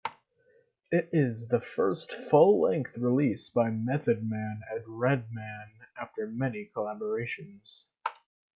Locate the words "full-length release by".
2.15-3.69